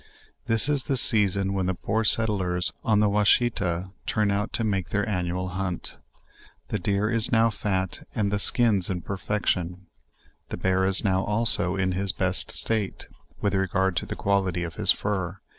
[0.47, 4.89] This is the season when the poor settlers on the Washita turn out to make
[4.89, 5.99] their annual hunt.
[6.69, 9.85] The deer is now fat and the sldns in perfection;
[10.49, 13.05] the bear is now also in his best state,
[13.41, 15.39] with regard to the quality of his fur.